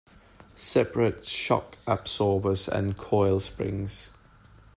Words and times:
Separate 0.55 1.23
shock 1.23 1.77
absorbers 1.85 2.67
and 2.67 2.97
coil 2.97 3.39
springs. 3.39 4.09